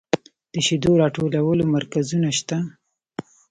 [0.53, 2.57] د شیدو راټولولو مرکزونه شته؟